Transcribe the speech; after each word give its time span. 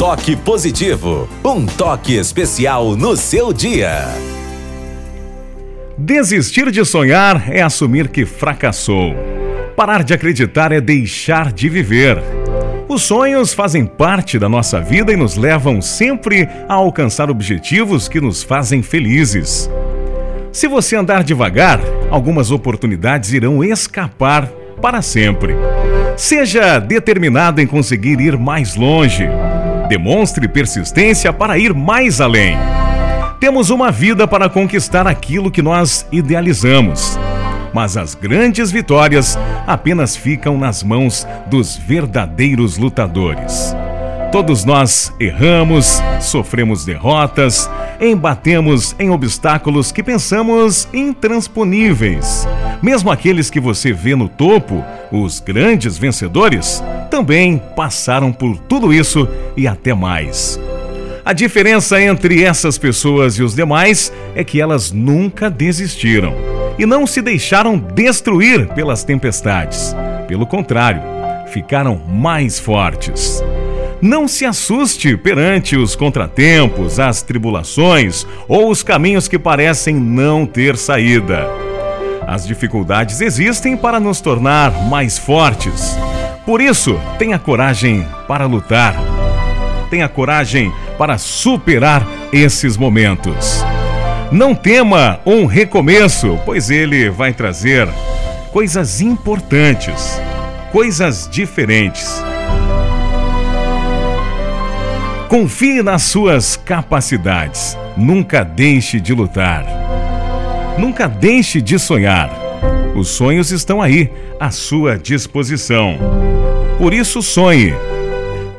Toque 0.00 0.34
Positivo, 0.34 1.28
um 1.44 1.66
toque 1.66 2.16
especial 2.16 2.96
no 2.96 3.14
seu 3.18 3.52
dia. 3.52 4.08
Desistir 5.98 6.70
de 6.70 6.82
sonhar 6.86 7.52
é 7.52 7.60
assumir 7.60 8.08
que 8.08 8.24
fracassou. 8.24 9.14
Parar 9.76 10.02
de 10.02 10.14
acreditar 10.14 10.72
é 10.72 10.80
deixar 10.80 11.52
de 11.52 11.68
viver. 11.68 12.16
Os 12.88 13.02
sonhos 13.02 13.52
fazem 13.52 13.84
parte 13.84 14.38
da 14.38 14.48
nossa 14.48 14.80
vida 14.80 15.12
e 15.12 15.16
nos 15.18 15.36
levam 15.36 15.82
sempre 15.82 16.48
a 16.66 16.72
alcançar 16.72 17.30
objetivos 17.30 18.08
que 18.08 18.22
nos 18.22 18.42
fazem 18.42 18.82
felizes. 18.82 19.70
Se 20.50 20.66
você 20.66 20.96
andar 20.96 21.22
devagar, 21.22 21.78
algumas 22.10 22.50
oportunidades 22.50 23.34
irão 23.34 23.62
escapar 23.62 24.46
para 24.80 25.02
sempre. 25.02 25.54
Seja 26.16 26.78
determinado 26.78 27.60
em 27.60 27.66
conseguir 27.66 28.18
ir 28.18 28.38
mais 28.38 28.76
longe. 28.76 29.28
Demonstre 29.90 30.46
persistência 30.46 31.32
para 31.32 31.58
ir 31.58 31.74
mais 31.74 32.20
além. 32.20 32.56
Temos 33.40 33.70
uma 33.70 33.90
vida 33.90 34.24
para 34.24 34.48
conquistar 34.48 35.04
aquilo 35.04 35.50
que 35.50 35.60
nós 35.60 36.06
idealizamos. 36.12 37.18
Mas 37.74 37.96
as 37.96 38.14
grandes 38.14 38.70
vitórias 38.70 39.36
apenas 39.66 40.14
ficam 40.14 40.56
nas 40.56 40.84
mãos 40.84 41.26
dos 41.48 41.76
verdadeiros 41.76 42.78
lutadores. 42.78 43.74
Todos 44.30 44.64
nós 44.64 45.12
erramos, 45.18 46.00
sofremos 46.20 46.84
derrotas, 46.84 47.68
embatemos 48.00 48.94
em 48.96 49.10
obstáculos 49.10 49.90
que 49.90 50.04
pensamos 50.04 50.86
intransponíveis. 50.94 52.46
Mesmo 52.82 53.10
aqueles 53.10 53.50
que 53.50 53.60
você 53.60 53.92
vê 53.92 54.14
no 54.14 54.28
topo, 54.28 54.82
os 55.12 55.38
grandes 55.38 55.98
vencedores, 55.98 56.82
também 57.10 57.60
passaram 57.76 58.32
por 58.32 58.56
tudo 58.56 58.92
isso 58.92 59.28
e 59.56 59.66
até 59.66 59.92
mais. 59.92 60.58
A 61.22 61.34
diferença 61.34 62.00
entre 62.00 62.42
essas 62.42 62.78
pessoas 62.78 63.34
e 63.34 63.42
os 63.42 63.54
demais 63.54 64.10
é 64.34 64.42
que 64.42 64.60
elas 64.60 64.90
nunca 64.90 65.50
desistiram 65.50 66.34
e 66.78 66.86
não 66.86 67.06
se 67.06 67.20
deixaram 67.20 67.76
destruir 67.76 68.66
pelas 68.68 69.04
tempestades. 69.04 69.94
Pelo 70.26 70.46
contrário, 70.46 71.02
ficaram 71.48 72.00
mais 72.08 72.58
fortes. 72.58 73.44
Não 74.00 74.26
se 74.26 74.46
assuste 74.46 75.14
perante 75.18 75.76
os 75.76 75.94
contratempos, 75.94 76.98
as 76.98 77.20
tribulações 77.20 78.26
ou 78.48 78.70
os 78.70 78.82
caminhos 78.82 79.28
que 79.28 79.38
parecem 79.38 79.94
não 79.94 80.46
ter 80.46 80.78
saída. 80.78 81.46
As 82.30 82.46
dificuldades 82.46 83.20
existem 83.20 83.76
para 83.76 83.98
nos 83.98 84.20
tornar 84.20 84.70
mais 84.86 85.18
fortes. 85.18 85.98
Por 86.46 86.60
isso, 86.60 86.96
tenha 87.18 87.40
coragem 87.40 88.06
para 88.28 88.46
lutar. 88.46 88.94
Tenha 89.90 90.08
coragem 90.08 90.72
para 90.96 91.18
superar 91.18 92.06
esses 92.32 92.76
momentos. 92.76 93.64
Não 94.30 94.54
tema 94.54 95.18
um 95.26 95.44
recomeço, 95.44 96.38
pois 96.44 96.70
ele 96.70 97.10
vai 97.10 97.32
trazer 97.32 97.88
coisas 98.52 99.00
importantes, 99.00 100.16
coisas 100.70 101.28
diferentes. 101.28 102.22
Confie 105.28 105.82
nas 105.82 106.02
suas 106.02 106.56
capacidades. 106.56 107.76
Nunca 107.96 108.44
deixe 108.44 109.00
de 109.00 109.12
lutar. 109.12 109.66
Nunca 110.78 111.08
deixe 111.08 111.60
de 111.60 111.78
sonhar. 111.78 112.30
Os 112.94 113.08
sonhos 113.08 113.50
estão 113.50 113.80
aí, 113.80 114.10
à 114.38 114.50
sua 114.50 114.98
disposição. 114.98 115.98
Por 116.78 116.92
isso, 116.92 117.22
sonhe. 117.22 117.74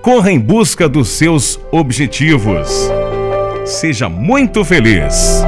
Corra 0.01 0.31
em 0.31 0.39
busca 0.39 0.87
dos 0.87 1.09
seus 1.09 1.59
objetivos. 1.71 2.89
Seja 3.65 4.09
muito 4.09 4.63
feliz. 4.63 5.43